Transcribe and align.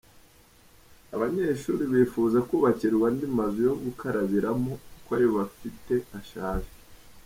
Abanyeshuri 1.15 1.83
bifuza 1.91 2.37
kubakirwa 2.49 3.05
andi 3.11 3.25
mazu 3.37 3.59
yo 3.69 3.73
gukarabiramo 3.83 4.71
kuko 4.93 5.09
ayo 5.17 5.29
bafite 5.37 5.93
ashaje. 6.19 6.71